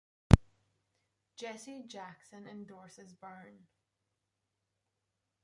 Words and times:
Jesse 1.35 1.83
Jackson 1.87 2.47
endorsed 2.47 3.19
Byrne. 3.19 3.67